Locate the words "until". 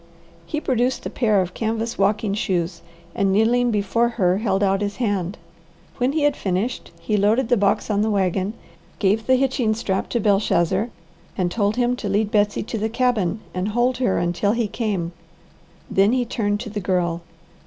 14.17-14.53